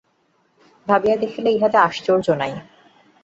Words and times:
ভাবিয়া 0.87 1.15
দেখিলে, 1.15 1.49
ইহাতে 1.51 1.77
আশ্চর্য 1.77 2.27
নাই। 2.33 2.53